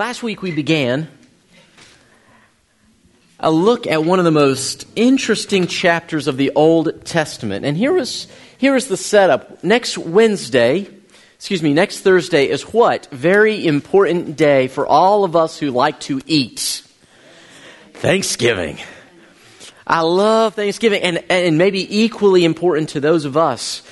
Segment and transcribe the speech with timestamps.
[0.00, 1.08] Last week we began
[3.38, 7.66] a look at one of the most interesting chapters of the Old Testament.
[7.66, 8.26] And here is,
[8.56, 9.62] here is the setup.
[9.62, 10.88] Next Wednesday,
[11.34, 13.08] excuse me, next Thursday is what?
[13.10, 16.82] Very important day for all of us who like to eat.
[17.92, 18.78] Thanksgiving.
[19.86, 23.82] I love Thanksgiving, and, and maybe equally important to those of us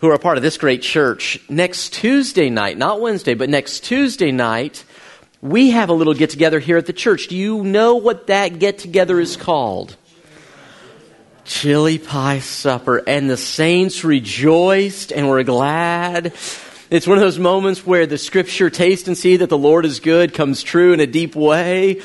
[0.00, 1.40] who are a part of this great church.
[1.48, 4.84] Next Tuesday night, not Wednesday, but next Tuesday night,
[5.50, 7.28] we have a little get together here at the church.
[7.28, 9.96] Do you know what that get together is called?
[11.44, 13.02] Chili pie supper.
[13.06, 16.34] And the saints rejoiced and were glad.
[16.90, 20.00] It's one of those moments where the scripture, taste and see that the Lord is
[20.00, 22.02] good, comes true in a deep way.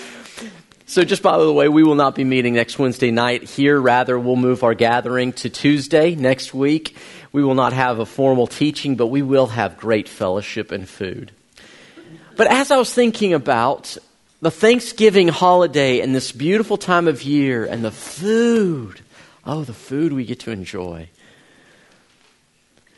[0.86, 3.80] So, just by the way, we will not be meeting next Wednesday night here.
[3.80, 6.98] Rather, we'll move our gathering to Tuesday next week.
[7.32, 11.32] We will not have a formal teaching, but we will have great fellowship and food.
[12.36, 13.98] But as I was thinking about
[14.42, 19.02] the Thanksgiving holiday and this beautiful time of year and the food,
[19.46, 21.10] oh, the food we get to enjoy.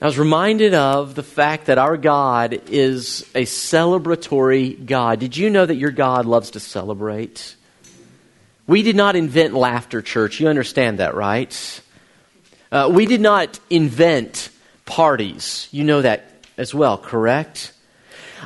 [0.02, 5.20] I was reminded of the fact that our God is a celebratory God.
[5.20, 7.56] Did you know that your God loves to celebrate?
[8.68, 10.40] We did not invent laughter, church.
[10.40, 11.82] You understand that, right?
[12.72, 14.50] Uh, we did not invent
[14.86, 15.68] parties.
[15.72, 16.26] You know that
[16.58, 17.72] as well, correct?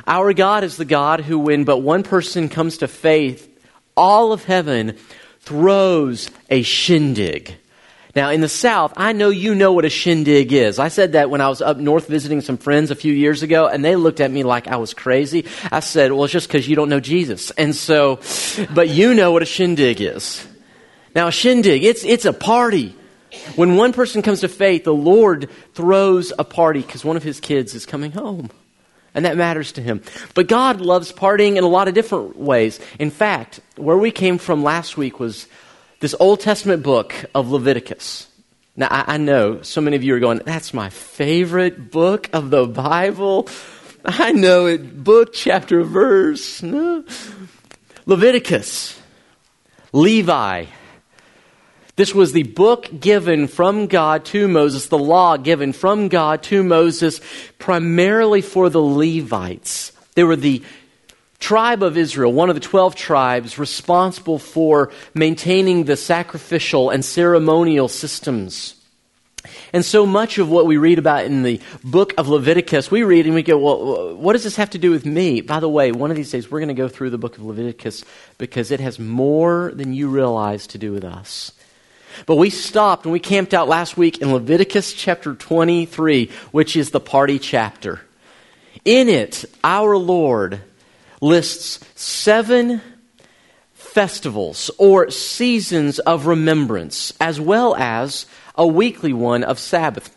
[0.06, 3.48] Our God is the God who, when but one person comes to faith,
[3.96, 4.96] all of heaven
[5.40, 7.56] throws a shindig.
[8.14, 10.78] Now, in the South, I know you know what a shindig is.
[10.78, 13.66] I said that when I was up north visiting some friends a few years ago,
[13.66, 15.46] and they looked at me like I was crazy.
[15.70, 17.50] I said, Well, it's just because you don't know Jesus.
[17.52, 18.20] And so,
[18.74, 20.46] but you know what a shindig is.
[21.14, 22.94] Now, a shindig, it's, it's a party.
[23.56, 27.40] When one person comes to faith, the Lord throws a party because one of his
[27.40, 28.50] kids is coming home
[29.14, 30.02] and that matters to him.
[30.34, 32.80] But God loves partying in a lot of different ways.
[32.98, 35.46] In fact, where we came from last week was
[36.00, 38.28] this Old Testament book of Leviticus.
[38.76, 42.50] Now, I, I know so many of you are going, that's my favorite book of
[42.50, 43.48] the Bible.
[44.04, 46.62] I know it, book, chapter, verse.
[48.06, 49.00] Leviticus,
[49.92, 50.66] Levi,
[51.98, 56.62] this was the book given from God to Moses, the law given from God to
[56.62, 57.20] Moses,
[57.58, 59.90] primarily for the Levites.
[60.14, 60.62] They were the
[61.40, 67.88] tribe of Israel, one of the 12 tribes responsible for maintaining the sacrificial and ceremonial
[67.88, 68.76] systems.
[69.72, 73.26] And so much of what we read about in the book of Leviticus, we read
[73.26, 75.40] and we go, well, what does this have to do with me?
[75.40, 77.44] By the way, one of these days we're going to go through the book of
[77.44, 78.04] Leviticus
[78.38, 81.50] because it has more than you realize to do with us.
[82.26, 86.90] But we stopped and we camped out last week in Leviticus chapter 23, which is
[86.90, 88.00] the party chapter.
[88.84, 90.60] In it, our Lord
[91.20, 92.80] lists seven
[93.74, 100.14] festivals or seasons of remembrance, as well as a weekly one of Sabbath.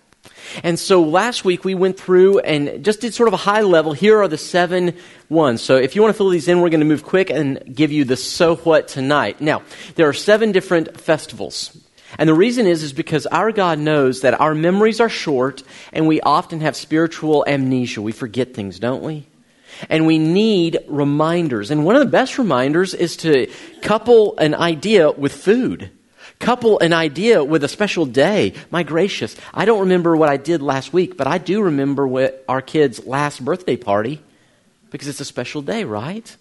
[0.64, 3.94] And so last week we went through and just did sort of a high level.
[3.94, 4.96] Here are the seven
[5.30, 5.62] ones.
[5.62, 7.92] So if you want to fill these in, we're going to move quick and give
[7.92, 9.40] you the so what tonight.
[9.40, 9.64] Now,
[9.96, 11.78] there are seven different festivals.
[12.18, 15.64] And the reason is, is because our God knows that our memories are short
[15.94, 18.02] and we often have spiritual amnesia.
[18.02, 19.28] We forget things, don't we?
[19.90, 21.72] And we need reminders.
[21.72, 23.50] And one of the best reminders is to
[23.82, 25.90] couple an idea with food.
[26.40, 28.54] Couple an idea with a special day.
[28.72, 32.44] My gracious, I don't remember what I did last week, but I do remember what
[32.50, 34.22] our kid's last birthday party
[34.90, 36.36] because it's a special day, right?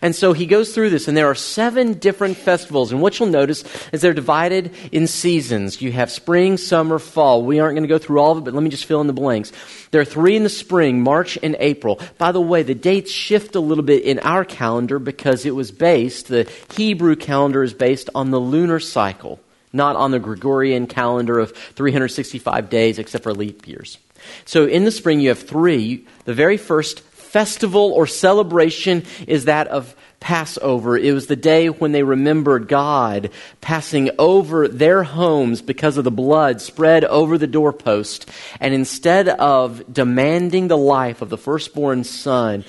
[0.00, 2.92] And so he goes through this, and there are seven different festivals.
[2.92, 5.80] And what you'll notice is they're divided in seasons.
[5.80, 7.44] You have spring, summer, fall.
[7.44, 9.06] We aren't going to go through all of it, but let me just fill in
[9.06, 9.52] the blanks.
[9.90, 12.00] There are three in the spring, March and April.
[12.18, 15.70] By the way, the dates shift a little bit in our calendar because it was
[15.70, 19.40] based, the Hebrew calendar is based on the lunar cycle,
[19.72, 23.98] not on the Gregorian calendar of 365 days, except for leap years.
[24.44, 26.06] So in the spring, you have three.
[26.24, 27.00] The very first
[27.32, 30.98] festival or celebration is that of Passover.
[30.98, 33.30] It was the day when they remembered God
[33.62, 38.30] passing over their homes because of the blood spread over the doorpost.
[38.60, 42.64] And instead of demanding the life of the firstborn son,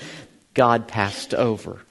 [0.54, 1.82] God passed over.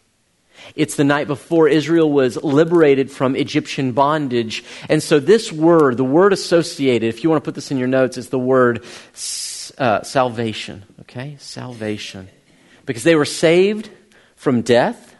[0.75, 4.63] It's the night before Israel was liberated from Egyptian bondage.
[4.89, 7.87] And so, this word, the word associated, if you want to put this in your
[7.87, 8.83] notes, is the word
[9.77, 10.83] uh, salvation.
[11.01, 11.35] Okay?
[11.39, 12.29] Salvation
[12.85, 13.89] because they were saved
[14.35, 15.15] from death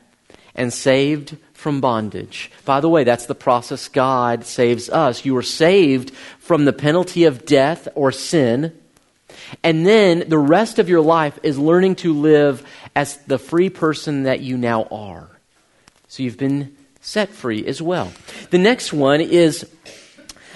[0.55, 2.51] and saved from bondage.
[2.65, 5.23] By the way, that's the process God saves us.
[5.23, 8.77] You are saved from the penalty of death or sin.
[9.63, 14.23] And then the rest of your life is learning to live as the free person
[14.23, 15.29] that you now are.
[16.09, 18.11] So you've been set free as well.
[18.49, 19.65] The next one is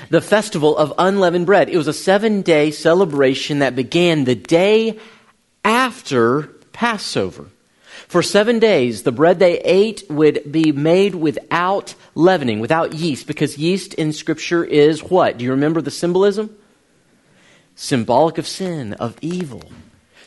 [0.10, 1.70] the festival of unleavened bread.
[1.70, 5.00] It was a seven day celebration that began the day
[5.64, 7.48] after Passover.
[8.08, 13.58] For seven days, the bread they ate would be made without leavening, without yeast, because
[13.58, 15.40] yeast in Scripture is what?
[15.40, 16.56] Do you remember the symbolism?
[17.74, 19.64] Symbolic of sin, of evil.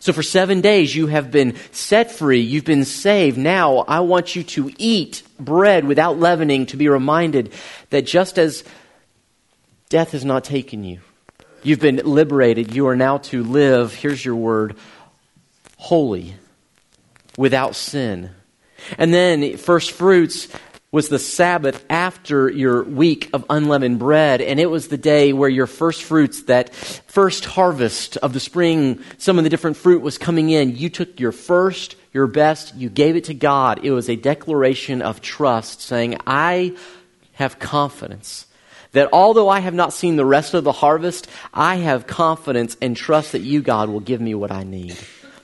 [0.01, 2.41] So for seven days, you have been set free.
[2.41, 3.39] You've been saved.
[3.39, 7.53] Now, I want you to eat bread without leavening to be reminded
[7.91, 8.65] that just as
[9.89, 10.99] death has not taken you,
[11.63, 12.75] you've been liberated.
[12.75, 14.77] You are now to live, here's your word,
[15.77, 16.35] holy,
[17.41, 18.29] without sin.
[18.99, 20.47] And then, first fruits
[20.93, 25.49] was the Sabbath after your week of unleavened bread, and it was the day where
[25.49, 30.19] your first fruits, that first harvest of the spring, some of the different fruit was
[30.19, 30.77] coming in.
[30.77, 33.81] You took your first, your best, you gave it to God.
[33.85, 36.77] It was a declaration of trust, saying, I
[37.35, 38.47] have confidence
[38.93, 42.95] that although I have not seen the rest of the harvest, I have confidence and
[42.95, 44.99] trust that you, God, will give me what I need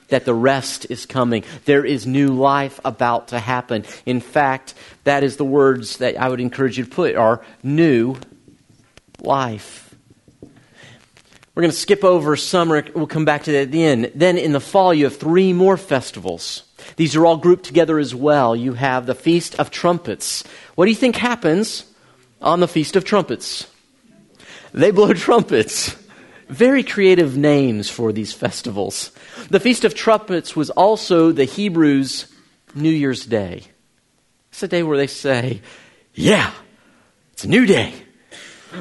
[0.09, 1.43] that the rest is coming.
[1.65, 3.85] There is new life about to happen.
[4.05, 4.73] In fact,
[5.03, 8.15] that is the words that I would encourage you to put are new
[9.19, 9.95] life.
[11.57, 12.85] We're going to skip over summer.
[12.93, 14.11] We'll come back to that at the end.
[14.13, 16.63] Then in the fall, you have three more festivals.
[16.97, 18.55] These are all grouped together as well.
[18.55, 20.43] You have the Feast of Trumpets.
[20.75, 21.85] What do you think happens
[22.43, 23.65] on the Feast of Trumpets?
[24.71, 25.95] They blow trumpets.
[26.49, 29.11] Very creative names for these festivals.
[29.49, 32.33] The Feast of Trumpets was also the Hebrews'
[32.73, 33.63] New Year's Day.
[34.51, 35.61] It's a day where they say,
[36.13, 36.51] Yeah,
[37.33, 37.93] it's a new day.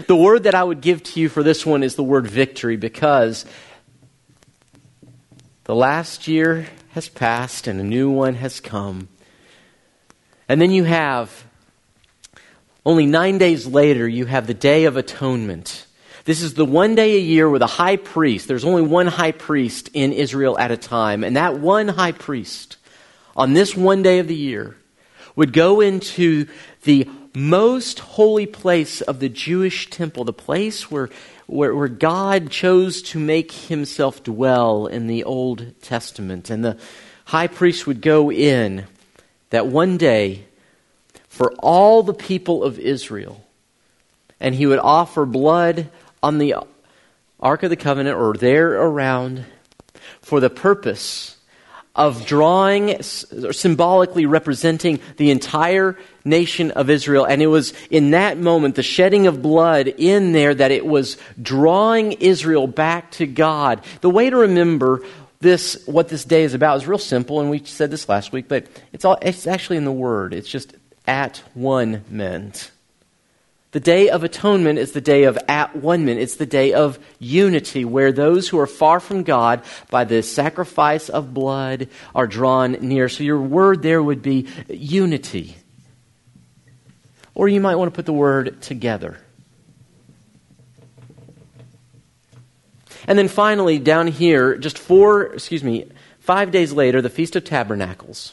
[0.07, 2.77] The word that I would give to you for this one is the word victory
[2.77, 3.45] because
[5.65, 9.09] the last year has passed and a new one has come.
[10.49, 11.45] And then you have,
[12.85, 15.86] only nine days later, you have the Day of Atonement.
[16.27, 19.31] This is the one day a year where the high priest, there's only one high
[19.31, 22.79] priest in Israel at a time, and that one high priest,
[23.37, 24.77] on this one day of the year,
[25.37, 26.49] would go into
[26.83, 31.11] the most holy place of the Jewish temple, the place where,
[31.47, 36.51] where, where, God chose to make himself dwell in the Old Testament.
[36.51, 36.77] And the
[37.27, 38.87] high priest would go in
[39.51, 40.47] that one day
[41.29, 43.45] for all the people of Israel,
[44.41, 45.89] and he would offer blood
[46.27, 46.57] on the
[47.39, 49.45] Ark of the Covenant or there around
[50.23, 51.37] for the purpose
[51.95, 57.25] of drawing or symbolically representing the entire nation of Israel.
[57.25, 61.17] And it was in that moment, the shedding of blood in there, that it was
[61.41, 63.85] drawing Israel back to God.
[64.01, 65.03] The way to remember
[65.39, 68.49] this, what this day is about, is real simple, and we said this last week,
[68.49, 70.35] but it's, all, it's actually in the Word.
[70.35, 70.75] It's just
[71.07, 72.73] at one meant.
[73.77, 76.17] The Day of Atonement is the day of at one man.
[76.17, 81.11] It's the day of unity, where those who are far from God by the sacrifice
[81.11, 83.11] of blood are drawn near.
[83.11, 85.59] So your word there would be unity.
[87.35, 89.19] Or you might want to put the word together.
[93.07, 95.85] And then finally, down here, just four, excuse me,
[96.19, 98.33] five days later, the Feast of Tabernacles.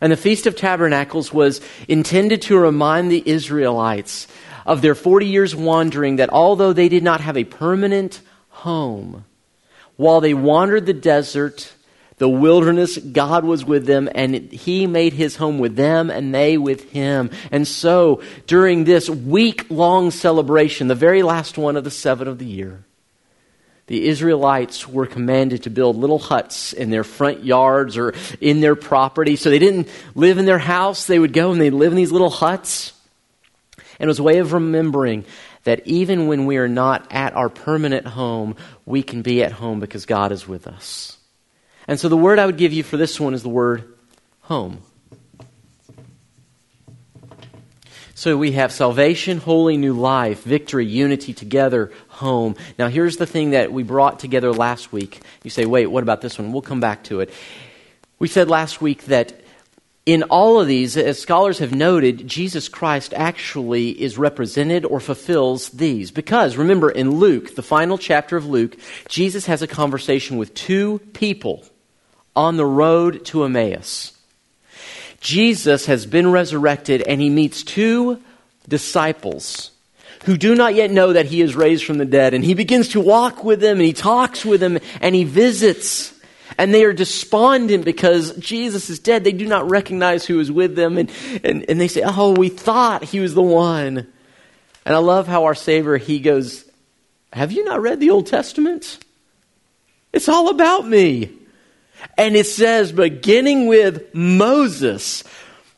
[0.00, 4.26] And the Feast of Tabernacles was intended to remind the Israelites
[4.66, 8.20] of their 40 years wandering that although they did not have a permanent
[8.50, 9.24] home,
[9.96, 11.72] while they wandered the desert,
[12.18, 16.58] the wilderness, God was with them and He made His home with them and they
[16.58, 17.30] with Him.
[17.50, 22.38] And so during this week long celebration, the very last one of the seven of
[22.38, 22.84] the year,
[23.86, 28.74] the Israelites were commanded to build little huts in their front yards or in their
[28.74, 29.36] property.
[29.36, 31.06] So they didn't live in their house.
[31.06, 32.92] They would go and they'd live in these little huts.
[33.98, 35.24] And it was a way of remembering
[35.64, 39.80] that even when we are not at our permanent home, we can be at home
[39.80, 41.18] because God is with us.
[41.88, 43.84] And so the word I would give you for this one is the word
[44.42, 44.82] home.
[48.14, 52.56] So we have salvation, holy new life, victory, unity, together, home.
[52.78, 55.20] Now here's the thing that we brought together last week.
[55.42, 56.50] You say, wait, what about this one?
[56.50, 57.30] We'll come back to it.
[58.18, 59.38] We said last week that
[60.06, 65.68] in all of these, as scholars have noted, Jesus Christ actually is represented or fulfills
[65.70, 66.12] these.
[66.12, 68.76] Because, remember, in Luke, the final chapter of Luke,
[69.08, 71.64] Jesus has a conversation with two people
[72.36, 74.12] on the road to Emmaus.
[75.20, 78.22] Jesus has been resurrected and he meets two
[78.68, 79.72] disciples
[80.24, 82.32] who do not yet know that he is raised from the dead.
[82.32, 86.12] And he begins to walk with them and he talks with them and he visits
[86.58, 89.24] And they are despondent because Jesus is dead.
[89.24, 90.96] They do not recognize who is with them.
[90.98, 91.10] And,
[91.42, 94.06] and, and they say, Oh, we thought he was the one.
[94.84, 96.64] And I love how our Savior, he goes,
[97.32, 98.98] Have you not read the Old Testament?
[100.12, 101.30] It's all about me.
[102.16, 105.24] And it says, beginning with Moses,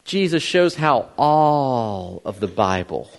[0.05, 3.11] Jesus shows how all of the Bible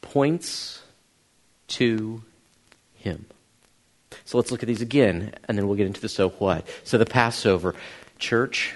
[0.00, 0.82] points
[1.68, 2.22] to.
[4.26, 6.66] So let's look at these again, and then we'll get into the so what.
[6.84, 7.74] So the Passover.
[8.18, 8.74] Church,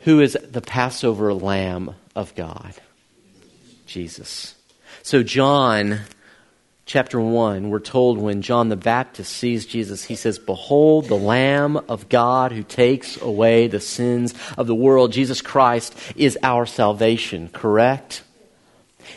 [0.00, 2.74] who is the Passover lamb of God?
[3.86, 4.54] Jesus.
[5.02, 6.00] So John
[6.84, 11.76] chapter 1, we're told when John the Baptist sees Jesus, he says, Behold the Lamb
[11.88, 15.12] of God who takes away the sins of the world.
[15.12, 18.22] Jesus Christ is our salvation, correct?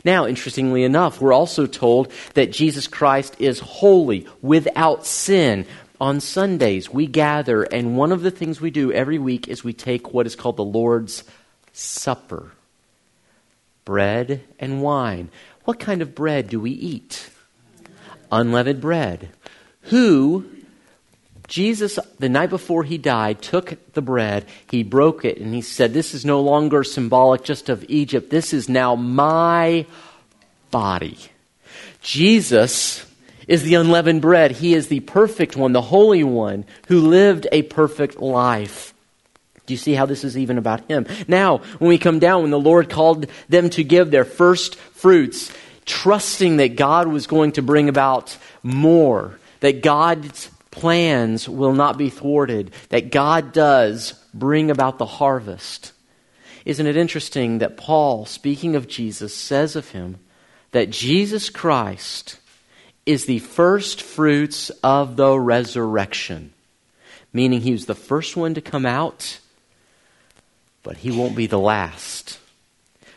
[0.03, 5.65] Now, interestingly enough, we're also told that Jesus Christ is holy, without sin.
[6.01, 9.74] On Sundays, we gather, and one of the things we do every week is we
[9.74, 11.24] take what is called the Lord's
[11.74, 12.51] Supper
[13.89, 15.32] bread and wine.
[15.65, 17.32] What kind of bread do we eat?
[18.32, 19.29] Unleavened bread.
[19.84, 20.46] Who
[21.50, 25.94] Jesus, the night before he died, took the bread, he broke it, and he said,
[25.94, 28.29] This is no longer symbolic just of Egypt.
[28.29, 29.88] This is now my
[30.70, 31.18] body.
[32.01, 33.03] Jesus
[33.48, 34.51] is the unleavened bread.
[34.51, 38.94] He is the perfect one, the holy one, who lived a perfect life.
[39.65, 41.08] Do you see how this is even about him?
[41.27, 45.51] Now, when we come down, when the Lord called them to give their first fruits,
[45.86, 52.10] trusting that God was going to bring about more, that God's plans will not be
[52.10, 55.94] thwarted, that God does bring about the harvest.
[56.66, 60.18] Isn't it interesting that Paul, speaking of Jesus, says of him
[60.72, 62.40] that Jesus Christ
[63.06, 66.54] is the first fruits of the resurrection?
[67.34, 69.40] Meaning he was the first one to come out,
[70.84, 72.40] but he won't be the last.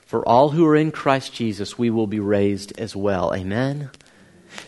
[0.07, 3.35] For all who are in Christ Jesus, we will be raised as well.
[3.35, 3.91] Amen?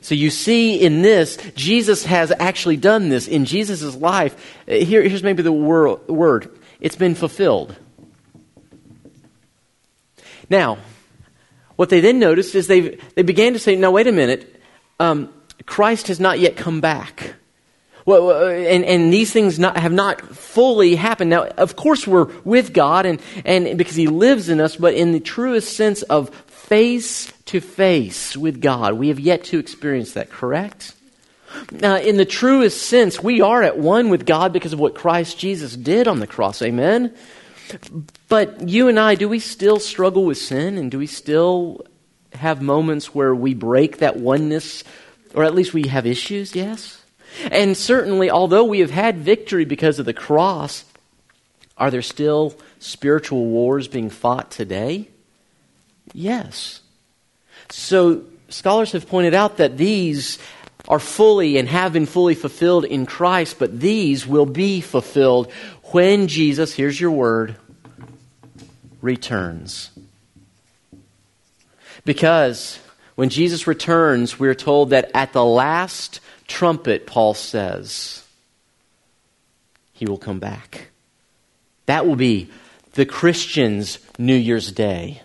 [0.05, 4.37] So you see in this, Jesus has actually done this in Jesus' life.
[4.69, 7.75] Uh, here, here's maybe the wor- word it's been fulfilled.
[10.51, 10.77] Now,
[11.77, 14.61] what they then noticed is they, they began to say, now, wait a minute,
[15.01, 15.33] um,
[15.65, 17.37] Christ has not yet come back.
[18.05, 21.31] Well, uh, and, and these things not, have not fully happened.
[21.31, 25.13] Now, of course, we're with God and, and because He lives in us, but in
[25.13, 28.95] the truest sense of face to face with God.
[28.95, 30.95] We have yet to experience that, correct?
[31.71, 35.39] Now, in the truest sense, we are at one with God because of what Christ
[35.39, 36.63] Jesus did on the cross.
[36.63, 37.15] Amen?
[38.29, 40.79] But you and I, do we still struggle with sin?
[40.79, 41.85] And do we still
[42.33, 44.85] have moments where we break that oneness?
[45.35, 46.55] Or at least we have issues?
[46.55, 47.03] Yes?
[47.51, 50.85] And certainly, although we have had victory because of the cross,
[51.77, 55.09] are there still spiritual wars being fought today?
[56.13, 56.81] Yes.
[57.71, 60.39] So scholars have pointed out that these
[60.87, 65.51] are fully and have been fully fulfilled in Christ, but these will be fulfilled
[65.93, 67.57] when Jesus, here's your word,
[69.01, 69.91] returns.
[72.05, 72.79] Because
[73.15, 78.27] when Jesus returns, we're told that at the last trumpet, Paul says,
[79.93, 80.89] he will come back.
[81.87, 82.51] That will be
[82.93, 85.23] the Christian's New Year's Day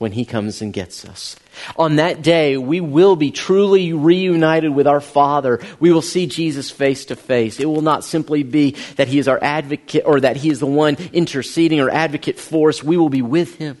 [0.00, 1.36] when he comes and gets us.
[1.76, 5.60] On that day, we will be truly reunited with our Father.
[5.78, 7.60] We will see Jesus face to face.
[7.60, 10.64] It will not simply be that he is our advocate or that he is the
[10.64, 12.82] one interceding or advocate for us.
[12.82, 13.76] We will be with him.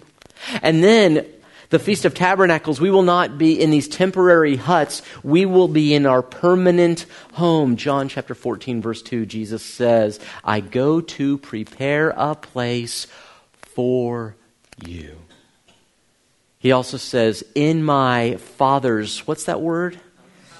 [0.60, 1.26] And then
[1.70, 5.00] the Feast of Tabernacles, we will not be in these temporary huts.
[5.22, 7.76] We will be in our permanent home.
[7.76, 13.06] John chapter 14, verse 2, Jesus says, I go to prepare a place
[13.62, 14.36] for
[14.84, 15.19] you.
[16.60, 19.98] He also says, In my Father's, what's that word?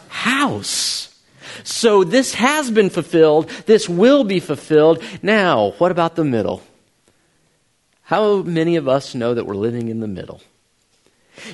[0.08, 1.14] House.
[1.62, 3.48] So this has been fulfilled.
[3.66, 5.02] This will be fulfilled.
[5.22, 6.62] Now, what about the middle?
[8.02, 10.40] How many of us know that we're living in the middle?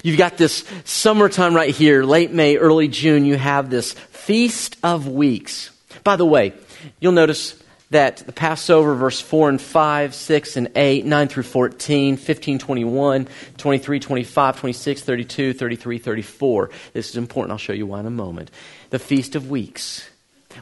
[0.03, 3.25] You've got this summertime right here, late May, early June.
[3.25, 5.71] You have this Feast of Weeks.
[6.05, 6.53] By the way,
[7.01, 12.17] you'll notice that the Passover, verse 4 and 5, 6 and 8, 9 through 14,
[12.17, 16.71] 15, 21, 23, 25, 26, 32, 33, 34.
[16.93, 17.53] This is important.
[17.53, 18.51] I'll show you why in a moment.
[18.91, 20.09] The Feast of Weeks.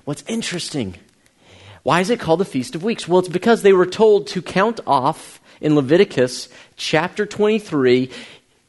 [0.04, 0.96] What's interesting?
[1.82, 3.08] Why is it called the Feast of Weeks?
[3.08, 8.10] Well, it's because they were told to count off in Leviticus chapter 23,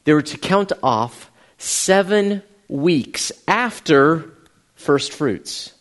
[0.05, 4.31] they were to count off seven weeks after
[4.75, 5.74] first fruits.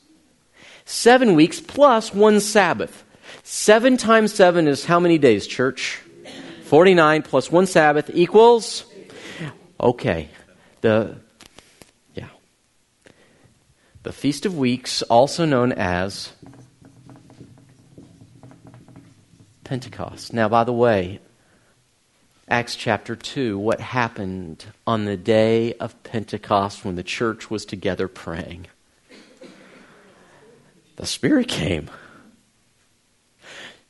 [0.94, 3.04] Seven weeks plus one Sabbath.
[3.42, 6.00] Seven times seven is how many days, church?
[6.66, 8.84] 49 plus one Sabbath equals?
[9.80, 10.28] Okay.
[10.82, 11.16] The,
[12.14, 12.28] yeah.
[14.04, 16.32] The Feast of Weeks, also known as
[19.64, 20.32] Pentecost.
[20.32, 21.18] Now, by the way,
[22.48, 28.06] Acts chapter 2, what happened on the day of Pentecost when the church was together
[28.06, 28.68] praying?
[30.96, 31.90] The Spirit came.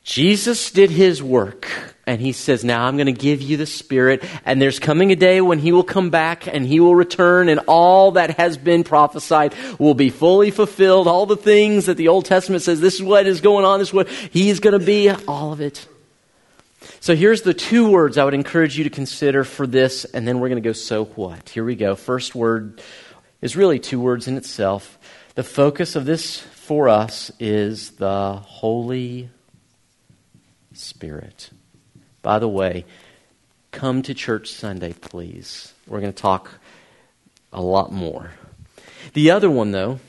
[0.05, 1.67] Jesus did his work,
[2.07, 5.17] and he says, Now I'm going to give you the Spirit, and there's coming a
[5.17, 8.85] day when he will come back and he will return, and all that has been
[8.85, 11.09] prophesied will be fully fulfilled.
[11.09, 13.89] All the things that the Old Testament says, this is what is going on, this
[13.89, 15.87] is what he's going to be, all of it.
[17.01, 20.39] So here's the two words I would encourage you to consider for this, and then
[20.39, 21.49] we're going to go, so what?
[21.49, 21.97] Here we go.
[21.97, 22.83] First word
[23.41, 24.99] is really two words in itself.
[25.35, 29.29] The focus of this for us is the Holy
[30.73, 31.51] Spirit.
[32.23, 32.87] By the way,
[33.71, 35.75] come to church Sunday, please.
[35.87, 36.51] We're going to talk
[37.53, 38.31] a lot more.
[39.13, 40.01] The other one, though,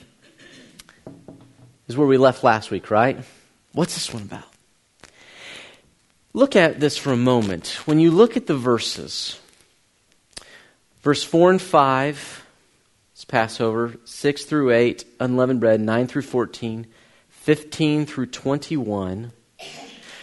[1.90, 3.20] is where we left last week, right?
[3.74, 4.48] What's this one about?
[6.32, 7.82] Look at this for a moment.
[7.86, 9.38] When you look at the verses,
[11.02, 12.45] verse 4 and 5
[13.16, 16.86] is Passover, 6 through 8, unleavened bread, 9 through 14,
[17.30, 19.32] 15 through 21.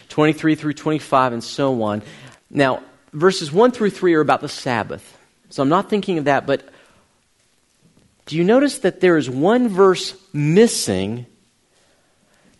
[0.09, 2.03] 23 through 25, and so on.
[2.51, 2.83] Now,
[3.15, 5.19] verses 1 through 3 are about the Sabbath.
[5.49, 6.69] So I'm not thinking of that, but
[8.27, 11.27] do you notice that there is one verse missing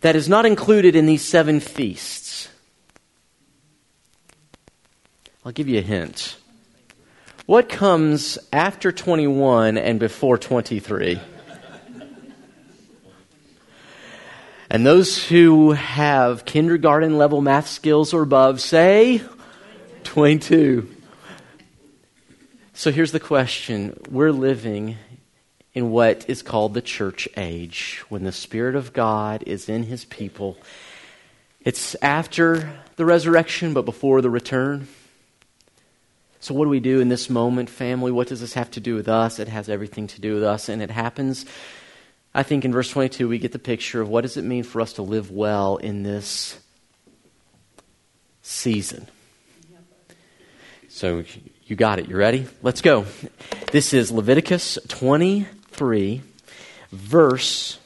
[0.01, 2.49] that is not included in these seven feasts?
[5.45, 6.37] I'll give you a hint.
[7.45, 11.19] What comes after 21 and before 23?
[14.69, 19.21] And those who have kindergarten level math skills or above say
[20.05, 20.89] 22.
[22.71, 24.95] So here's the question We're living
[25.73, 30.05] in what is called the church age, when the Spirit of God is in His
[30.05, 30.57] people.
[31.59, 34.87] It's after the resurrection, but before the return.
[36.43, 38.11] So, what do we do in this moment, family?
[38.11, 39.39] What does this have to do with us?
[39.39, 41.45] It has everything to do with us, and it happens
[42.35, 44.81] I think in verse 22 we get the picture of what does it mean for
[44.81, 46.59] us to live well in this
[48.41, 49.07] season.
[50.89, 51.23] So
[51.65, 52.07] you got it.
[52.07, 52.47] You ready?
[52.61, 53.05] Let's go.
[53.71, 56.21] This is Leviticus 23,
[56.91, 57.79] verse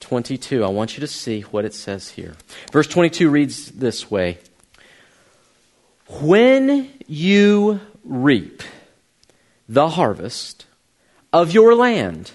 [0.00, 0.64] 22.
[0.64, 2.34] I want you to see what it says here.
[2.70, 4.38] Verse 22 reads this way
[6.08, 8.62] When you reap
[9.68, 10.64] the harvest
[11.32, 12.32] of your land,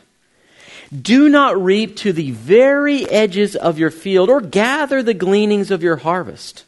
[1.02, 5.82] do not reap to the very edges of your field or gather the gleanings of
[5.82, 6.66] your harvest.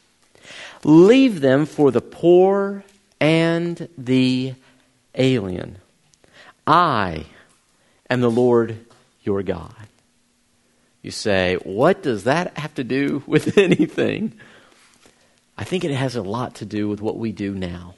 [0.83, 2.83] Leave them for the poor
[3.19, 4.55] and the
[5.13, 5.77] alien.
[6.65, 7.25] I
[8.09, 8.83] am the Lord
[9.23, 9.75] your God.
[11.03, 14.33] You say, what does that have to do with anything?
[15.57, 17.95] I think it has a lot to do with what we do now.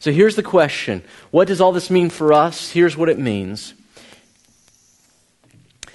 [0.00, 2.70] So here's the question What does all this mean for us?
[2.70, 3.74] Here's what it means.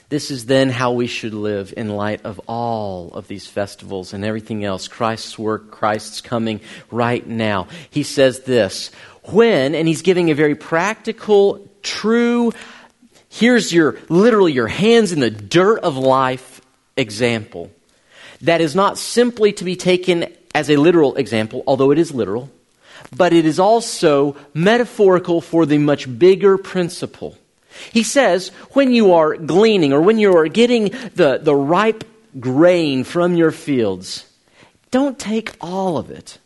[0.09, 4.23] This is then how we should live in light of all of these festivals and
[4.23, 4.87] everything else.
[4.87, 7.67] Christ's work, Christ's coming right now.
[7.89, 8.91] He says this
[9.23, 12.51] when, and he's giving a very practical, true,
[13.29, 16.61] here's your literally your hands in the dirt of life
[16.95, 17.71] example.
[18.41, 22.49] That is not simply to be taken as a literal example, although it is literal,
[23.15, 27.37] but it is also metaphorical for the much bigger principle
[27.91, 32.03] he says, when you are gleaning or when you are getting the, the ripe
[32.39, 34.25] grain from your fields,
[34.91, 36.37] don't take all of it.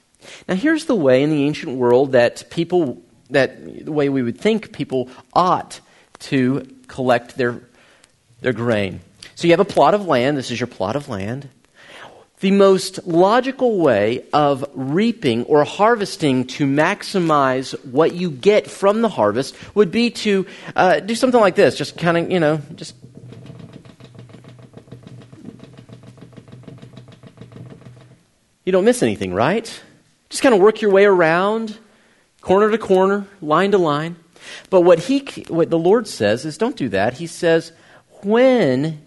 [0.48, 4.40] Now, here's the way in the ancient world that people, that the way we would
[4.40, 5.80] think people ought
[6.20, 7.62] to collect their,
[8.42, 9.02] their grain.
[9.36, 10.38] So you have a plot of land.
[10.38, 11.50] This is your plot of land
[12.40, 19.10] the most logical way of reaping or harvesting to maximize what you get from the
[19.10, 20.46] harvest would be to
[20.76, 21.76] uh, do something like this.
[21.76, 22.96] Just kind of, you know, just.
[28.66, 29.82] You don't miss anything, right?
[30.30, 31.78] Just kind of work your way around,
[32.42, 34.18] corner to corner, line to line.
[34.70, 37.14] But what he, what the Lord says is, don't do that.
[37.14, 37.72] He says,
[38.24, 39.02] when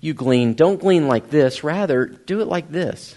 [0.00, 1.64] you glean, don't glean like this.
[1.64, 3.16] Rather, do it like this.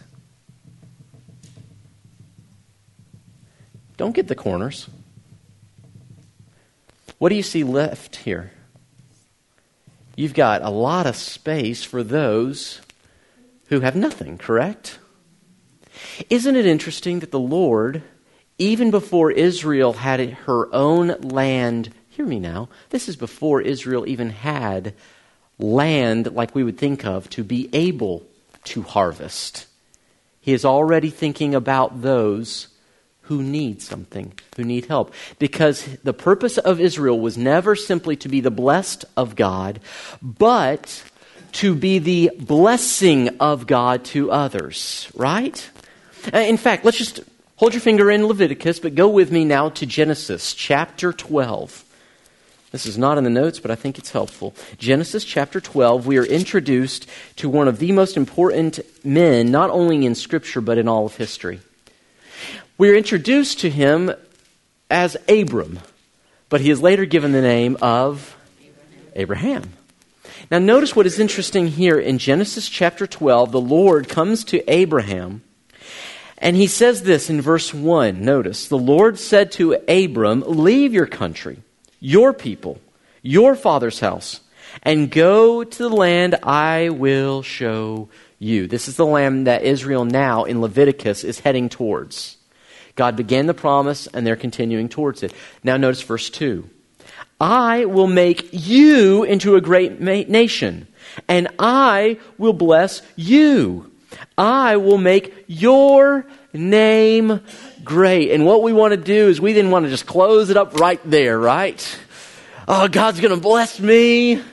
[3.97, 4.89] Don't get the corners.
[7.17, 8.51] What do you see left here?
[10.19, 12.81] you've got a lot of space for those
[13.67, 14.99] who have nothing, correct?
[16.29, 18.03] Isn't it interesting that the Lord,
[18.57, 24.31] even before Israel had her own land, hear me now, this is before Israel even
[24.31, 24.93] had
[25.59, 28.23] land like we would think of to be able
[28.63, 29.67] to harvest.
[30.41, 32.67] He is already thinking about those
[33.23, 35.13] who need something, who need help.
[35.37, 39.79] Because the purpose of Israel was never simply to be the blessed of God,
[40.21, 41.03] but
[41.51, 45.69] to be the blessing of God to others, right?
[46.33, 47.21] Uh, in fact, let's just
[47.57, 51.85] hold your finger in Leviticus, but go with me now to Genesis chapter 12.
[52.71, 54.53] This is not in the notes, but I think it's helpful.
[54.77, 60.05] Genesis chapter 12, we are introduced to one of the most important men, not only
[60.05, 61.61] in Scripture, but in all of history.
[62.77, 64.13] We are introduced to him
[64.89, 65.79] as Abram,
[66.47, 68.37] but he is later given the name of
[69.15, 69.73] Abraham.
[70.51, 73.51] Now, notice what is interesting here in Genesis chapter 12.
[73.51, 75.43] The Lord comes to Abraham,
[76.37, 78.23] and he says this in verse 1.
[78.23, 81.61] Notice, the Lord said to Abram, Leave your country,
[81.99, 82.79] your people,
[83.21, 84.41] your father's house,
[84.83, 88.67] and go to the land I will show you.
[88.67, 92.37] This is the land that Israel now in Leviticus is heading towards.
[92.95, 95.33] God began the promise, and they're continuing towards it.
[95.63, 96.69] Now, notice verse 2.
[97.39, 100.87] I will make you into a great nation,
[101.27, 103.91] and I will bless you.
[104.37, 107.41] I will make your name
[107.89, 108.29] great.
[108.29, 110.79] And what we want to do is we then want to just close it up
[110.79, 111.99] right there, right?
[112.67, 114.43] Oh, God's going to bless me.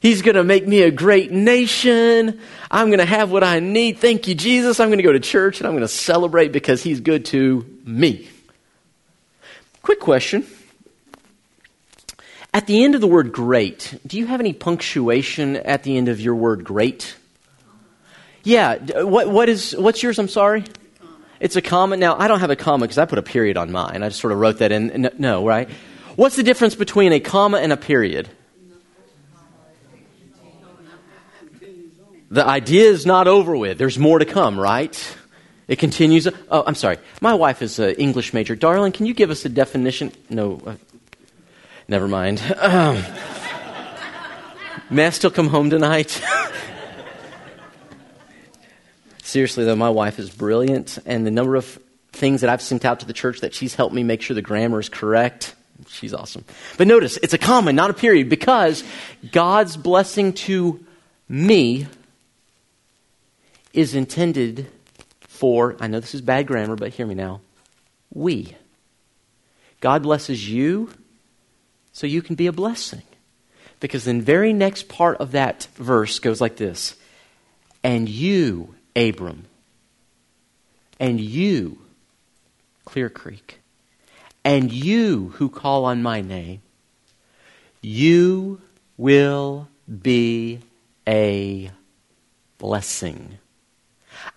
[0.00, 2.40] He's going to make me a great nation.
[2.72, 3.98] I'm going to have what I need.
[3.98, 4.80] Thank you, Jesus.
[4.80, 7.64] I'm going to go to church and I'm going to celebrate because He's good to
[7.84, 8.28] me.
[9.82, 10.44] Quick question.
[12.52, 16.08] At the end of the word great, do you have any punctuation at the end
[16.08, 17.14] of your word great?
[18.42, 19.04] Yeah.
[19.04, 20.18] What, what is, what's yours?
[20.18, 20.64] I'm sorry?
[21.44, 21.98] It's a comma.
[21.98, 24.02] Now, I don't have a comma because I put a period on mine.
[24.02, 25.10] I just sort of wrote that in.
[25.18, 25.68] No, right?
[26.16, 28.30] What's the difference between a comma and a period?
[32.30, 33.76] The idea is not over with.
[33.76, 35.16] There's more to come, right?
[35.68, 36.26] It continues.
[36.26, 36.96] Oh, I'm sorry.
[37.20, 38.56] My wife is an English major.
[38.56, 40.12] Darling, can you give us a definition?
[40.30, 40.62] No.
[40.64, 40.76] Uh,
[41.88, 42.40] never mind.
[42.56, 43.04] Um,
[44.88, 46.22] may I still come home tonight?
[49.34, 51.64] Seriously, though, my wife is brilliant, and the number of
[52.12, 54.42] things that I've sent out to the church that she's helped me make sure the
[54.42, 55.56] grammar is correct.
[55.88, 56.44] She's awesome.
[56.78, 58.84] But notice, it's a comma, not a period, because
[59.32, 60.86] God's blessing to
[61.28, 61.88] me
[63.72, 64.68] is intended
[65.22, 67.40] for, I know this is bad grammar, but hear me now,
[68.12, 68.54] we.
[69.80, 70.90] God blesses you
[71.92, 73.02] so you can be a blessing.
[73.80, 76.94] Because the very next part of that verse goes like this
[77.82, 79.46] And you, Abram,
[81.00, 81.78] and you,
[82.84, 83.60] Clear Creek,
[84.44, 86.62] and you who call on my name,
[87.80, 88.60] you
[88.96, 89.68] will
[90.02, 90.60] be
[91.06, 91.70] a
[92.58, 93.38] blessing.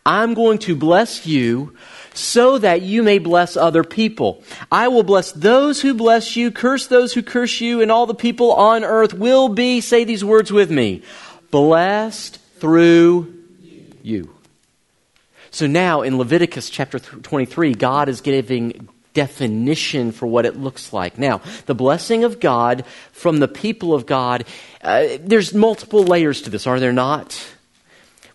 [0.06, 1.76] I'm going to bless you
[2.14, 4.44] so that you may bless other people.
[4.72, 8.16] I will bless those who bless you, curse those who curse you, and all the
[8.16, 11.04] people on earth will be, say these words with me,
[11.52, 13.34] blessed through
[14.02, 14.37] you.
[15.52, 21.18] So now in Leviticus chapter 23, God is giving definition for what it looks like.
[21.18, 24.46] Now, the blessing of God from the people of God,
[24.84, 27.44] uh, there's multiple layers to this, are there not?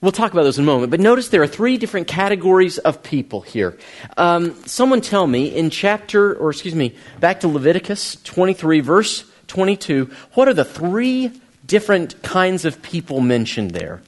[0.01, 0.91] We'll talk about those in a moment.
[0.91, 3.79] But notice there are three different categories of people here.
[4.17, 10.11] Um, someone tell me in chapter, or excuse me, back to Leviticus 23, verse 22,
[10.35, 11.31] what are the three
[11.65, 14.03] different kinds of people mentioned there?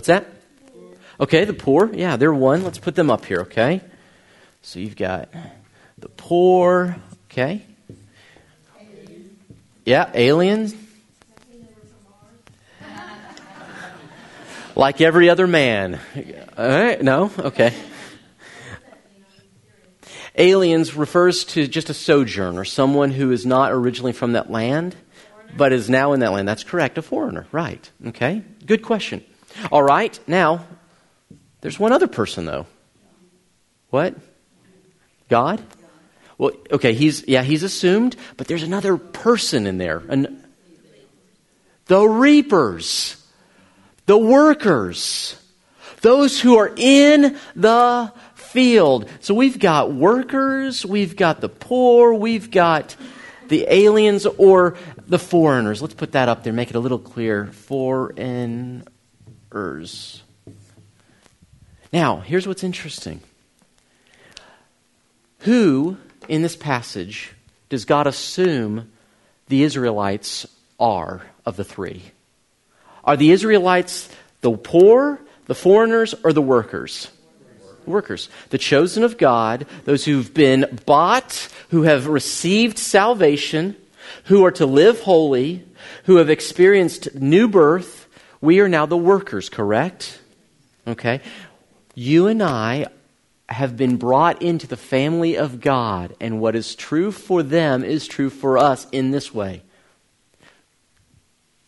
[0.00, 0.26] What's that?
[1.20, 1.92] Okay, the poor.
[1.92, 2.64] Yeah, they're one.
[2.64, 3.82] Let's put them up here, okay?
[4.62, 5.28] So you've got
[5.98, 7.60] the poor, okay?
[9.84, 10.74] Yeah, aliens.
[14.74, 16.00] like every other man.
[16.56, 17.30] All right, no?
[17.38, 17.74] Okay.
[20.34, 24.96] Aliens refers to just a sojourner, someone who is not originally from that land,
[25.54, 26.48] but is now in that land.
[26.48, 27.46] That's correct, a foreigner.
[27.52, 27.90] Right.
[28.06, 28.42] Okay.
[28.64, 29.26] Good question.
[29.70, 30.66] All right, now,
[31.60, 32.66] there's one other person, though.
[33.90, 34.14] What?
[35.28, 35.62] God?
[36.38, 40.02] Well, okay, he's, yeah, he's assumed, but there's another person in there.
[40.08, 40.44] An,
[41.86, 43.16] the reapers
[44.10, 45.40] the workers,
[46.00, 49.08] those who are in the field.
[49.20, 52.96] So we've got workers, we've got the poor, we've got
[53.46, 55.80] the aliens or the foreigners.
[55.80, 57.46] Let's put that up there, make it a little clear.
[59.50, 60.22] Foreigners.
[61.92, 63.20] Now, here's what's interesting.
[65.40, 65.96] Who
[66.28, 67.32] in this passage
[67.68, 68.92] does God assume
[69.48, 70.46] the Israelites
[70.78, 72.02] are of the three?
[73.02, 74.08] Are the Israelites
[74.40, 77.10] the poor, the foreigners, or the workers?
[77.86, 78.28] Workers.
[78.50, 83.74] The chosen of God, those who've been bought, who have received salvation,
[84.24, 85.64] who are to live holy,
[86.04, 87.99] who have experienced new birth.
[88.40, 90.20] We are now the workers, correct?
[90.86, 91.20] Okay.
[91.94, 92.86] You and I
[93.48, 98.06] have been brought into the family of God, and what is true for them is
[98.06, 99.62] true for us in this way.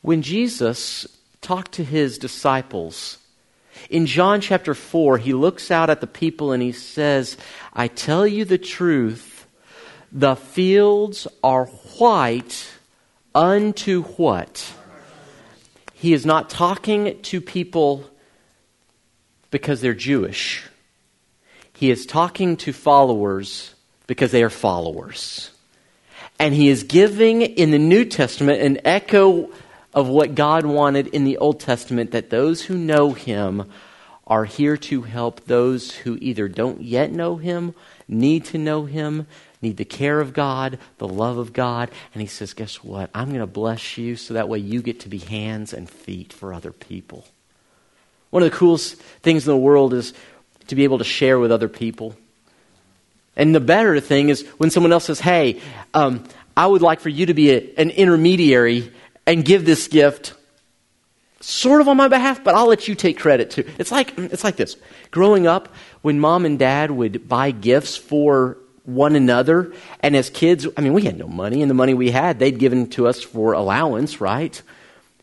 [0.01, 1.07] When Jesus
[1.41, 3.19] talked to his disciples,
[3.91, 7.37] in John chapter 4, he looks out at the people and he says,
[7.73, 9.47] I tell you the truth,
[10.11, 12.71] the fields are white
[13.35, 14.73] unto what?
[16.03, 18.05] He is not talking to people
[19.53, 20.65] because they're Jewish.
[21.75, 23.73] He is talking to followers
[24.09, 25.53] because they are followers.
[26.41, 29.51] And he is giving in the New Testament an echo
[29.95, 33.71] of what God wanted in the Old Testament that those who know him
[34.27, 37.77] are here to help those who either don't yet know him,
[38.09, 39.29] need to know him,
[39.63, 41.91] need the care of God, the love of God.
[42.13, 43.11] And he says, Guess what?
[43.15, 46.33] I'm going to bless you so that way you get to be hands and feet
[46.33, 47.25] for other people.
[48.31, 50.15] One of the coolest things in the world is
[50.69, 52.17] to be able to share with other people.
[53.37, 55.61] And the better thing is when someone else says, Hey,
[55.95, 56.25] um,
[56.57, 58.93] I would like for you to be a, an intermediary
[59.27, 60.35] and give this gift
[61.41, 63.69] sort of on my behalf, but I'll let you take credit too.
[63.79, 64.77] It's like, it's like this.
[65.11, 70.67] Growing up, when mom and dad would buy gifts for one another, and as kids,
[70.77, 73.23] I mean, we had no money, and the money we had, they'd given to us
[73.23, 74.61] for allowance, right?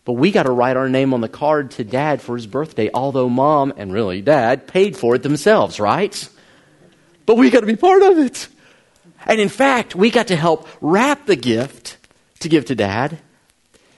[0.06, 2.90] But we got to write our name on the card to dad for his birthday,
[2.94, 6.30] although mom and really dad paid for it themselves, right?
[7.26, 8.48] But we got to be part of it.
[9.26, 11.98] And in fact, we got to help wrap the gift
[12.40, 13.20] to give to dad.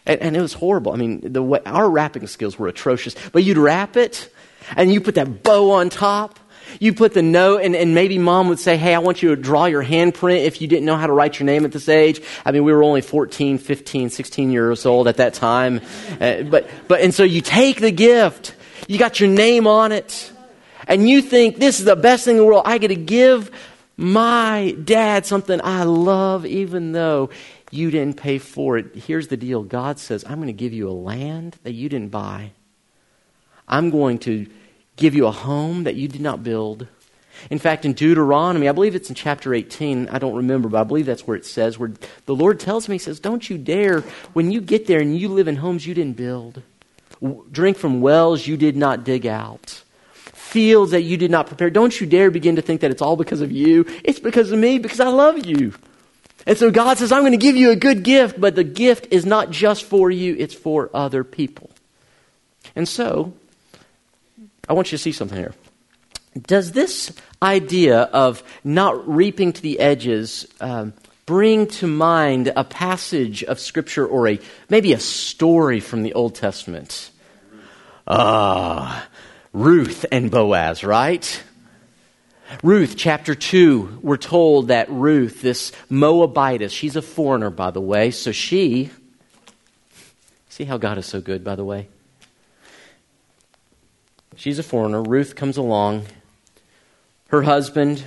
[0.06, 0.92] And, and it was horrible.
[0.92, 3.16] I mean, the way, our wrapping skills were atrocious.
[3.32, 4.34] But you'd wrap it,
[4.76, 6.40] and you put that bow on top,
[6.80, 9.36] you put the note, and, and maybe mom would say, Hey, I want you to
[9.36, 12.22] draw your handprint if you didn't know how to write your name at this age.
[12.46, 15.82] I mean, we were only 14, 15, 16 years old at that time.
[16.20, 18.56] Uh, but, but, and so you take the gift,
[18.88, 20.32] you got your name on it,
[20.88, 22.64] and you think, This is the best thing in the world.
[22.66, 23.52] I get to give
[23.98, 27.30] my dad something I love, even though
[27.72, 28.96] you didn't pay for it.
[28.96, 32.10] Here's the deal God says, I'm going to give you a land that you didn't
[32.10, 32.52] buy.
[33.68, 34.48] I'm going to
[35.02, 36.88] give you a home that you did not build.
[37.50, 40.84] In fact, in Deuteronomy, I believe it's in chapter 18, I don't remember, but I
[40.84, 41.92] believe that's where it says, where
[42.28, 44.02] the Lord tells me, He says, Don't you dare,
[44.34, 46.62] when you get there and you live in homes you didn't build,
[47.52, 49.84] drink from wells you did not dig out,
[50.14, 53.16] fields that you did not prepare, don't you dare begin to think that it's all
[53.16, 53.86] because of you.
[54.04, 55.74] It's because of me, because I love you.
[56.46, 59.08] And so God says, I'm going to give you a good gift, but the gift
[59.12, 61.70] is not just for you, it's for other people.
[62.76, 63.34] And so,
[64.72, 65.54] I want you to see something here.
[66.48, 67.12] Does this
[67.44, 70.94] idea of not reaping to the edges um,
[71.26, 76.36] bring to mind a passage of Scripture or a maybe a story from the Old
[76.36, 77.12] Testament?
[78.08, 79.06] Ah, uh,
[79.52, 81.44] Ruth and Boaz, right?
[82.64, 88.12] Ruth, chapter 2, we're told that Ruth, this Moabitess, she's a foreigner, by the way,
[88.12, 88.90] so she,
[90.48, 91.90] see how God is so good, by the way?
[94.42, 95.04] She's a foreigner.
[95.04, 96.08] Ruth comes along.
[97.28, 98.04] Her husband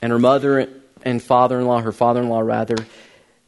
[0.00, 0.70] and her mother
[1.02, 2.76] and father in law, her father in law rather,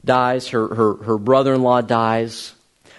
[0.05, 0.49] dies.
[0.49, 2.57] Her, her, her brother in law dies.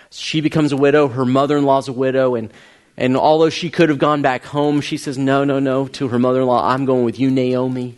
[0.09, 1.09] She becomes a widow.
[1.09, 2.35] Her mother in law's a widow.
[2.35, 2.49] And,
[2.95, 6.17] and although she could have gone back home, she says, No, no, no, to her
[6.17, 7.95] mother in law, I'm going with you, Naomi.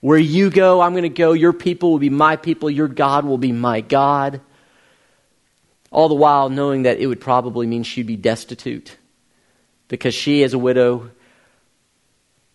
[0.00, 1.32] Where you go, I'm going to go.
[1.32, 2.68] Your people will be my people.
[2.68, 4.42] Your God will be my God.
[5.90, 8.98] All the while knowing that it would probably mean she'd be destitute
[9.90, 11.10] because she is a widow.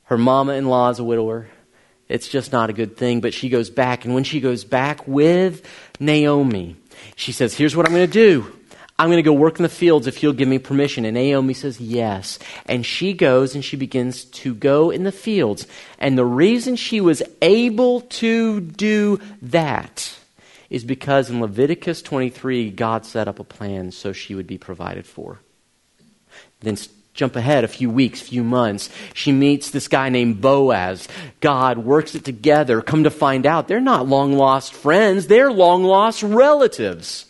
[0.05, 1.47] Her mama in law is a widower.
[2.07, 3.21] It's just not a good thing.
[3.21, 4.05] But she goes back.
[4.05, 5.67] And when she goes back with
[5.99, 6.77] Naomi,
[7.15, 8.51] she says, Here's what I'm going to do.
[8.97, 11.03] I'm going to go work in the fields if you'll give me permission.
[11.03, 12.39] And Naomi says, Yes.
[12.65, 15.67] And she goes and she begins to go in the fields.
[15.99, 20.17] And the reason she was able to do that
[20.69, 25.05] is because in Leviticus 23, God set up a plan so she would be provided
[25.05, 25.39] for.
[26.61, 26.77] Then
[27.15, 28.89] Jump ahead a few weeks, few months.
[29.13, 31.07] She meets this guy named Boaz.
[31.39, 32.81] God works it together.
[32.81, 37.25] Come to find out, they're not long lost friends, they're long lost relatives.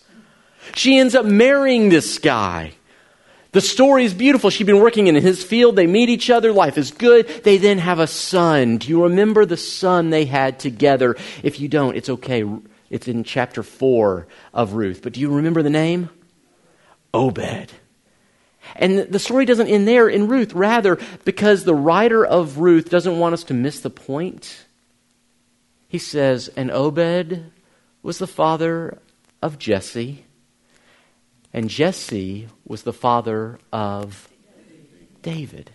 [0.74, 2.74] She ends up marrying this guy.
[3.52, 4.50] The story is beautiful.
[4.50, 5.76] She'd been working in his field.
[5.76, 6.52] They meet each other.
[6.52, 7.28] Life is good.
[7.44, 8.80] They then have a son.
[8.80, 11.16] Do you remember the son they had together?
[11.44, 12.44] If you don't, it's okay.
[12.90, 15.02] It's in chapter 4 of Ruth.
[15.04, 16.10] But do you remember the name?
[17.14, 17.72] Obed.
[18.76, 20.54] And the story doesn't end there in Ruth.
[20.54, 24.66] Rather, because the writer of Ruth doesn't want us to miss the point,
[25.88, 27.52] he says, And Obed
[28.02, 29.00] was the father
[29.42, 30.26] of Jesse,
[31.54, 34.28] and Jesse was the father of
[35.22, 35.72] David.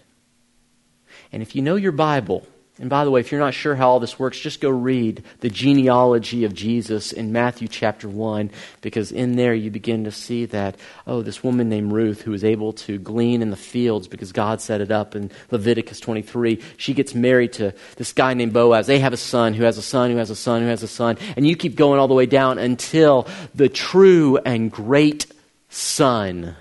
[1.32, 2.46] And if you know your Bible,
[2.80, 5.22] and by the way, if you're not sure how all this works, just go read
[5.40, 10.46] the genealogy of Jesus in Matthew chapter 1, because in there you begin to see
[10.46, 14.32] that, oh, this woman named Ruth, who was able to glean in the fields because
[14.32, 18.86] God set it up in Leviticus 23, she gets married to this guy named Boaz.
[18.86, 20.88] They have a son who has a son who has a son who has a
[20.88, 25.26] son, and you keep going all the way down until the true and great
[25.68, 26.56] son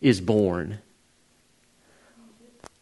[0.00, 0.78] is born.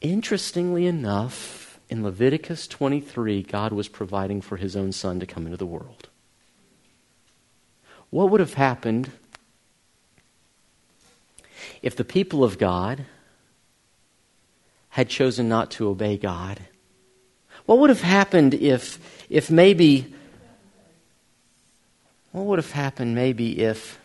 [0.00, 1.59] Interestingly enough,
[1.90, 6.08] in Leviticus 23, God was providing for his own son to come into the world.
[8.10, 9.10] What would have happened
[11.82, 13.06] if the people of God
[14.90, 16.60] had chosen not to obey God?
[17.66, 20.14] What would have happened if, if maybe,
[22.30, 23.99] what would have happened maybe if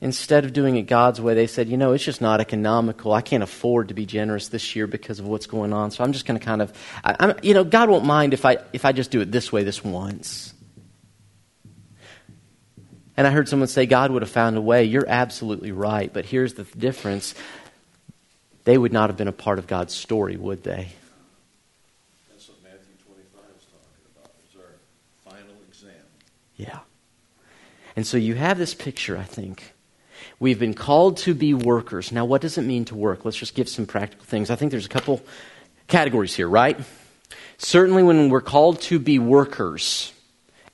[0.00, 3.12] instead of doing it God's way, they said, you know, it's just not economical.
[3.12, 5.90] I can't afford to be generous this year because of what's going on.
[5.90, 6.72] So I'm just going to kind of,
[7.04, 9.62] I, you know, God won't mind if I if I just do it this way
[9.62, 10.54] this once.
[13.16, 14.84] And I heard someone say God would have found a way.
[14.84, 17.34] You're absolutely right, but here's the difference:
[18.64, 20.88] they would not have been a part of God's story, would they?
[22.30, 24.32] That's what Matthew 25 is talking about.
[24.46, 25.92] It's our final exam.
[26.56, 26.78] Yeah.
[27.94, 29.74] And so you have this picture, I think,
[30.40, 32.10] We've been called to be workers.
[32.10, 33.24] Now, what does it mean to work?
[33.24, 34.50] Let's just give some practical things.
[34.50, 35.20] I think there's a couple
[35.86, 36.80] categories here, right?
[37.58, 40.12] Certainly, when we're called to be workers,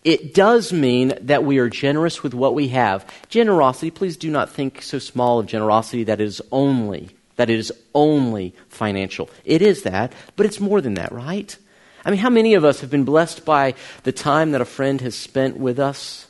[0.05, 3.05] it does mean that we are generous with what we have.
[3.29, 7.59] Generosity, please do not think so small of generosity that it is only that it
[7.59, 9.31] is only financial.
[9.45, 11.57] It is that, but it's more than that, right?
[12.05, 15.01] I mean, how many of us have been blessed by the time that a friend
[15.03, 16.27] has spent with us?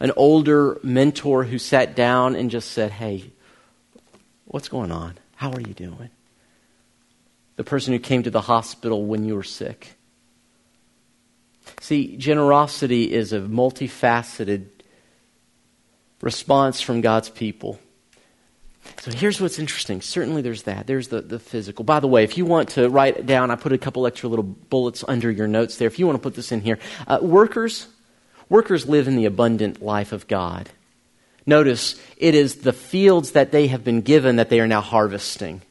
[0.00, 3.30] An older mentor who sat down and just said, Hey,
[4.46, 5.18] what's going on?
[5.36, 6.10] How are you doing?
[7.56, 9.94] The person who came to the hospital when you were sick.
[11.80, 14.66] See, generosity is a multifaceted
[16.22, 17.78] response from God's people.
[19.00, 20.00] So here's what's interesting.
[20.00, 20.86] Certainly there's that.
[20.86, 21.84] There's the, the physical.
[21.84, 24.28] By the way, if you want to write it down, I put a couple extra
[24.28, 25.86] little bullets under your notes there.
[25.86, 27.86] If you want to put this in here, uh, workers,
[28.50, 30.68] Workers live in the abundant life of God.
[31.46, 35.62] Notice, it is the fields that they have been given that they are now harvesting.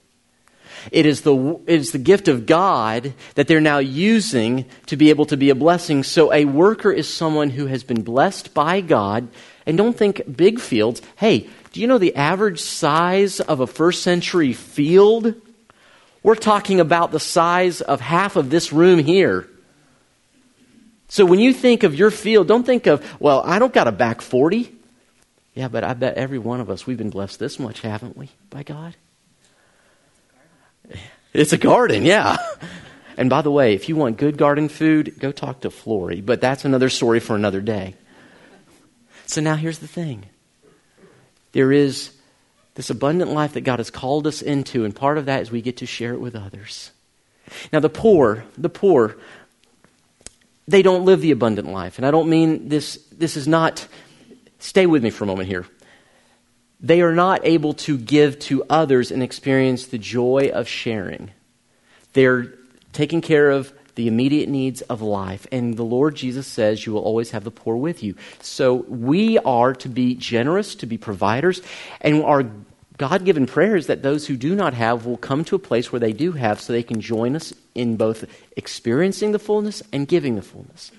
[0.91, 5.09] It is, the, it is the gift of God that they're now using to be
[5.09, 6.03] able to be a blessing.
[6.03, 9.27] So, a worker is someone who has been blessed by God.
[9.65, 11.01] And don't think big fields.
[11.17, 15.35] Hey, do you know the average size of a first century field?
[16.23, 19.48] We're talking about the size of half of this room here.
[21.09, 23.91] So when you think of your field, don't think of, well, I don't got a
[23.91, 24.75] back 40.
[25.55, 28.29] Yeah, but I bet every one of us, we've been blessed this much, haven't we,
[28.49, 28.95] by God?
[31.33, 32.37] It's a garden, yeah.
[33.17, 36.39] And by the way, if you want good garden food, go talk to Flory, but
[36.39, 37.95] that's another story for another day.
[39.25, 40.25] So now here's the thing
[41.51, 42.11] there is
[42.75, 45.61] this abundant life that God has called us into, and part of that is we
[45.61, 46.91] get to share it with others.
[47.73, 49.17] Now, the poor, the poor,
[50.69, 51.97] they don't live the abundant life.
[51.97, 53.87] And I don't mean this, this is not,
[54.59, 55.65] stay with me for a moment here.
[56.79, 61.31] They are not able to give to others and experience the joy of sharing.
[62.13, 62.53] They're
[62.93, 65.45] taking care of the immediate needs of life.
[65.51, 68.15] And the Lord Jesus says, You will always have the poor with you.
[68.39, 71.61] So we are to be generous, to be providers,
[71.99, 72.43] and our
[72.97, 75.91] God given prayer is that those who do not have will come to a place
[75.91, 78.25] where they do have so they can join us in both
[78.55, 80.91] experiencing the fullness and giving the fullness.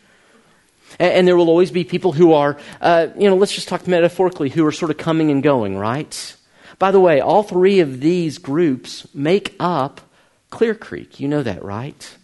[0.99, 3.87] And, and there will always be people who are, uh, you know, let's just talk
[3.87, 6.37] metaphorically, who are sort of coming and going, right?
[6.79, 10.01] By the way, all three of these groups make up
[10.49, 11.21] Clear Creek.
[11.21, 12.17] You know that, right?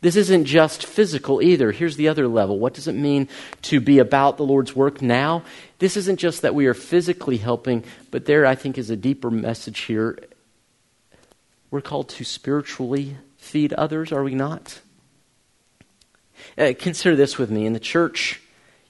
[0.00, 1.70] This isn't just physical either.
[1.70, 2.58] Here's the other level.
[2.58, 3.28] What does it mean
[3.62, 5.44] to be about the Lord's work now?
[5.78, 9.30] This isn't just that we are physically helping, but there, I think, is a deeper
[9.30, 10.18] message here.
[11.70, 13.16] we're called to spiritually
[13.52, 14.80] feed others, are we not?
[16.56, 17.66] Uh, consider this with me.
[17.66, 18.40] In the church,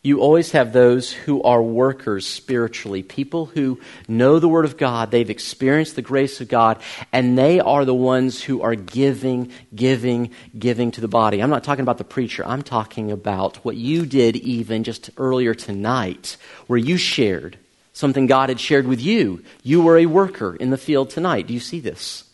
[0.04, 5.10] you always have those who are workers spiritually, people who know the Word of God,
[5.10, 6.80] they've experienced the grace of God,
[7.12, 11.42] and they are the ones who are giving, giving, giving to the body.
[11.42, 15.54] I'm not talking about the preacher, I'm talking about what you did even just earlier
[15.54, 16.36] tonight,
[16.68, 17.58] where you shared
[17.92, 19.42] something God had shared with you.
[19.64, 21.48] You were a worker in the field tonight.
[21.48, 22.24] Do you see this?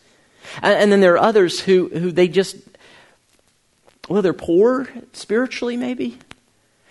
[0.61, 2.57] And, and then there are others who, who they just,
[4.07, 6.17] well, they're poor spiritually, maybe.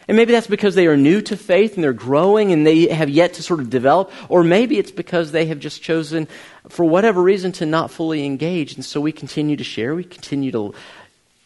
[0.09, 3.11] And maybe that's because they are new to faith and they're growing and they have
[3.11, 4.11] yet to sort of develop.
[4.31, 6.29] Or maybe it's because they have just chosen,
[6.69, 8.75] for whatever reason, to not fully engage.
[8.75, 10.75] And so we continue to share, we continue to,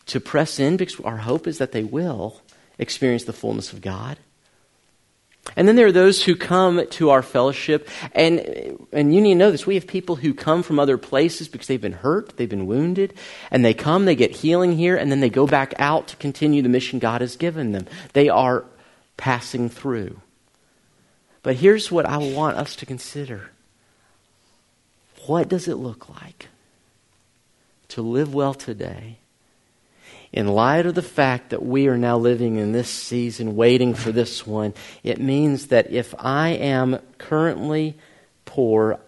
[0.06, 2.40] to press in because our hope is that they will
[2.78, 4.16] experience the fullness of God.
[5.56, 9.38] And then there are those who come to our fellowship, and, and you need to
[9.38, 9.66] know this.
[9.66, 13.14] We have people who come from other places because they've been hurt, they've been wounded,
[13.50, 16.62] and they come, they get healing here, and then they go back out to continue
[16.62, 17.86] the mission God has given them.
[18.12, 18.64] They are
[19.16, 20.20] passing through.
[21.42, 23.50] But here's what I want us to consider
[25.26, 26.48] what does it look like
[27.88, 29.18] to live well today?
[30.32, 34.12] In light of the fact that we are now living in this season, waiting for
[34.12, 34.72] this one,
[35.02, 37.96] it means that if I am currently
[38.46, 38.98] poor,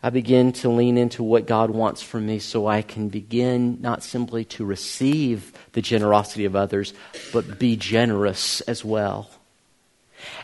[0.00, 4.04] I begin to lean into what God wants from me so I can begin not
[4.04, 6.94] simply to receive the generosity of others,
[7.32, 9.28] but be generous as well.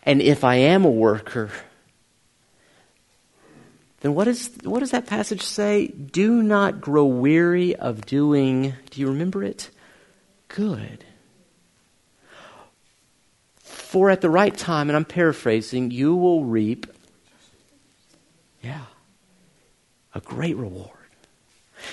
[0.03, 1.51] And if I am a worker,
[4.01, 5.87] then what, is, what does that passage say?
[5.87, 9.71] Do not grow weary of doing, do you remember it?
[10.55, 11.05] Good.
[13.59, 16.87] For at the right time, and I'm paraphrasing, you will reap,
[18.63, 18.85] yeah,
[20.15, 20.91] a great reward.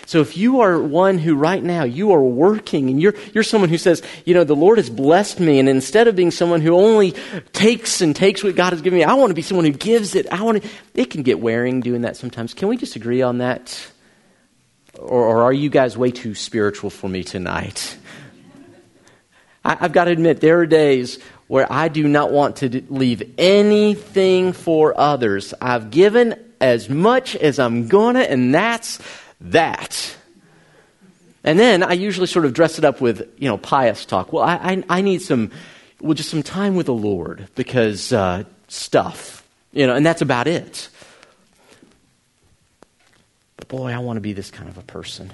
[0.06, 3.70] So if you are one who right now you are working and you're, you're someone
[3.70, 6.76] who says, you know, the Lord has blessed me, and instead of being someone who
[6.76, 7.12] only
[7.54, 10.16] takes and takes what God has given me, I want to be someone who gives
[10.16, 10.32] it.
[10.32, 12.54] I want to, it can get wearing doing that sometimes.
[12.54, 13.92] Can we disagree on that?
[14.98, 17.98] Or, or are you guys way too spiritual for me tonight?
[19.64, 23.22] I, have got to admit, there are days where I do not want to leave
[23.38, 25.54] anything for others.
[25.62, 29.00] I've given as much as I'm going to, and that's
[29.42, 30.16] that.
[31.44, 34.32] And then I usually sort of dress it up with, you know, pious talk.
[34.32, 35.52] Well, I, I, I need some,
[36.00, 40.48] well, just some time with the Lord because uh, stuff, you know, and that's about
[40.48, 40.90] it.
[43.58, 45.32] But boy, I want to be this kind of a person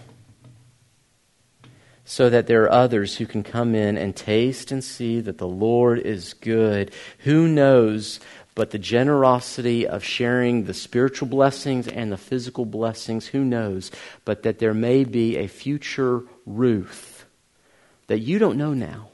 [2.10, 5.48] so that there are others who can come in and taste and see that the
[5.48, 6.90] Lord is good.
[7.20, 8.22] Who knows
[8.56, 13.28] but the generosity of sharing the spiritual blessings and the physical blessings?
[13.28, 13.92] Who knows
[14.24, 17.26] but that there may be a future Ruth
[18.08, 19.10] that you don't know now,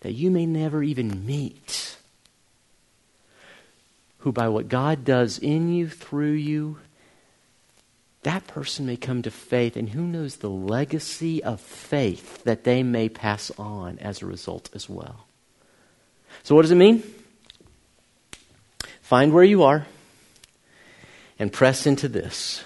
[0.00, 1.96] that you may never even meet,
[4.18, 6.76] who by what God does in you, through you,
[8.22, 12.82] that person may come to faith, and who knows the legacy of faith that they
[12.82, 15.26] may pass on as a result as well.
[16.44, 17.02] So, what does it mean?
[19.00, 19.86] Find where you are
[21.38, 22.64] and press into this.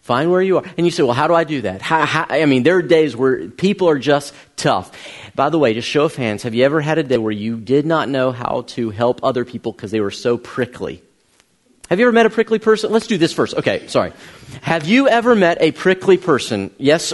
[0.00, 0.64] Find where you are.
[0.76, 1.80] And you say, well, how do I do that?
[1.80, 4.90] How, how, I mean, there are days where people are just tough.
[5.34, 7.56] By the way, just show of hands, have you ever had a day where you
[7.56, 11.03] did not know how to help other people because they were so prickly?
[11.90, 12.90] Have you ever met a prickly person?
[12.90, 13.54] Let's do this first.
[13.54, 14.12] Okay, sorry.
[14.62, 16.70] Have you ever met a prickly person?
[16.78, 17.12] Yes?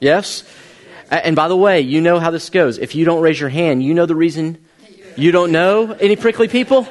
[0.00, 0.42] Yes?
[1.10, 2.78] And by the way, you know how this goes.
[2.78, 4.58] If you don't raise your hand, you know the reason
[5.16, 6.86] you don't know any prickly people?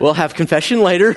[0.00, 1.14] We'll have confession later.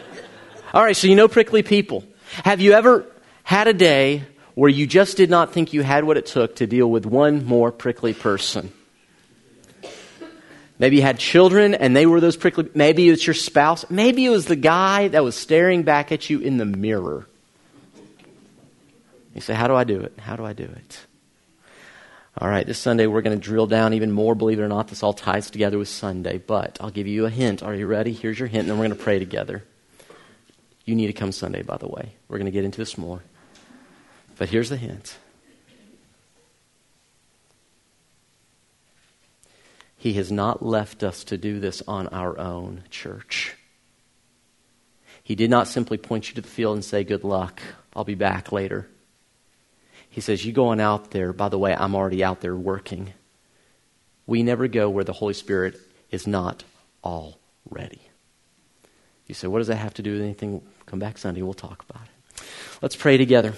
[0.72, 2.04] All right, so you know prickly people.
[2.44, 3.04] Have you ever
[3.42, 6.66] had a day where you just did not think you had what it took to
[6.66, 8.72] deal with one more prickly person?
[10.78, 12.68] Maybe you had children and they were those prickly.
[12.74, 13.88] Maybe it was your spouse.
[13.90, 17.26] Maybe it was the guy that was staring back at you in the mirror.
[19.34, 20.18] You say, How do I do it?
[20.18, 21.06] How do I do it?
[22.38, 24.34] All right, this Sunday we're going to drill down even more.
[24.34, 26.36] Believe it or not, this all ties together with Sunday.
[26.36, 27.62] But I'll give you a hint.
[27.62, 28.12] Are you ready?
[28.12, 29.64] Here's your hint, and then we're going to pray together.
[30.84, 32.12] You need to come Sunday, by the way.
[32.28, 33.22] We're going to get into this more.
[34.36, 35.16] But here's the hint
[40.06, 43.56] He has not left us to do this on our own, church.
[45.20, 47.60] He did not simply point you to the field and say, Good luck,
[47.92, 48.88] I'll be back later.
[50.08, 53.14] He says, You going out there, by the way, I'm already out there working.
[54.28, 55.76] We never go where the Holy Spirit
[56.12, 56.62] is not
[57.02, 58.00] already.
[59.26, 60.62] You say, what does that have to do with anything?
[60.86, 62.44] Come back Sunday, we'll talk about it.
[62.80, 63.54] Let's pray together.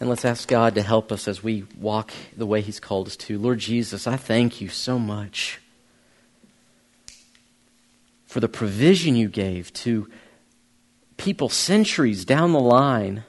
[0.00, 3.16] And let's ask God to help us as we walk the way He's called us
[3.16, 3.38] to.
[3.38, 5.60] Lord Jesus, I thank you so much
[8.26, 10.08] for the provision you gave to
[11.16, 13.24] people centuries down the line.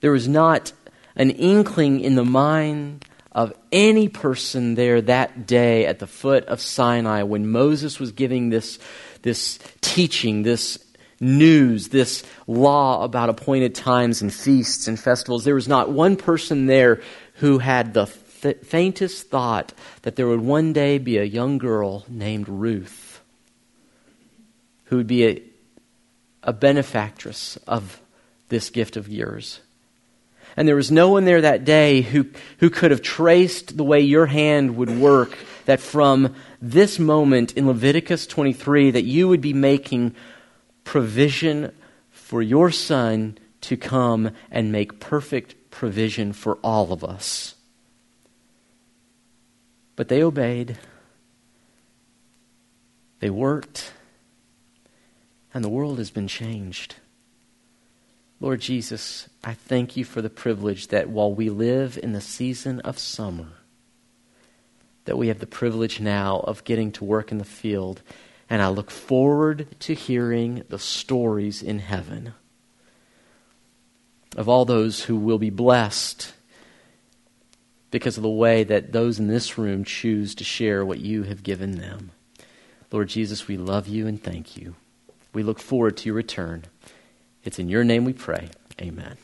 [0.00, 0.72] There was not
[1.16, 6.60] an inkling in the mind of any person there that day at the foot of
[6.60, 8.78] Sinai when Moses was giving this,
[9.22, 10.84] this teaching, this
[11.20, 15.44] news, this law about appointed times and feasts and festivals.
[15.44, 17.00] There was not one person there
[17.34, 18.06] who had the
[18.42, 23.08] th- faintest thought that there would one day be a young girl named Ruth
[24.88, 25.42] who would be a,
[26.42, 28.00] a benefactress of
[28.48, 29.60] this gift of yours.
[30.56, 32.26] And there was no one there that day who,
[32.58, 37.66] who could have traced the way your hand would work, that from this moment in
[37.66, 40.14] Leviticus 23, that you would be making
[40.88, 41.70] provision
[42.10, 47.56] for your Son to come and make perfect provision for all of us.
[49.96, 50.78] But they obeyed,
[53.20, 53.92] they worked,
[55.52, 56.94] and the world has been changed.
[58.40, 62.80] Lord Jesus, I thank you for the privilege that while we live in the season
[62.80, 63.48] of summer,
[65.04, 68.00] that we have the privilege now of getting to work in the field
[68.50, 72.34] and I look forward to hearing the stories in heaven
[74.36, 76.32] of all those who will be blessed
[77.90, 81.42] because of the way that those in this room choose to share what you have
[81.42, 82.10] given them.
[82.92, 84.76] Lord Jesus, we love you and thank you.
[85.32, 86.64] We look forward to your return.
[87.44, 88.48] It's in your name we pray.
[88.80, 89.16] Amen.